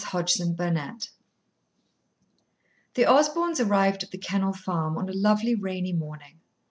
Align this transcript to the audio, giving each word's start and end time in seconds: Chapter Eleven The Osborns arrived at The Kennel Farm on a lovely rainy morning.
Chapter 0.03 0.41
Eleven 0.45 0.97
The 2.95 3.05
Osborns 3.05 3.59
arrived 3.59 4.01
at 4.01 4.09
The 4.09 4.17
Kennel 4.17 4.51
Farm 4.53 4.97
on 4.97 5.07
a 5.07 5.11
lovely 5.13 5.53
rainy 5.53 5.93
morning. 5.93 6.39